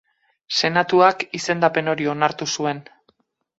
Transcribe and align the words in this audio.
Senatuak 0.59 1.27
izendapen 1.41 1.93
hori 1.93 2.11
onartu 2.17 2.51
zuen. 2.57 2.83